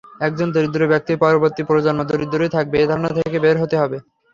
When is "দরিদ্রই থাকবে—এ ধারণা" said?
2.09-3.09